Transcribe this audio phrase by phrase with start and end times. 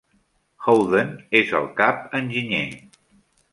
[0.67, 2.65] Howden és el cap enginyer.